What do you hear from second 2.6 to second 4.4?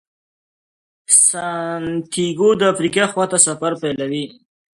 افریقا خواته سفر پیلوي.